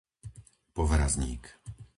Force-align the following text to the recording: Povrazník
Povrazník 0.77 1.43